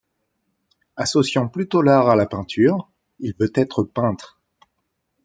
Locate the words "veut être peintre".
3.39-4.39